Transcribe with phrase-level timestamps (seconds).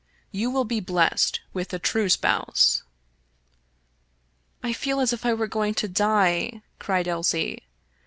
[0.31, 2.81] You will yet be blessed with the true spouse.""
[4.63, 7.61] I feel as if I were going to die," cried Elsie.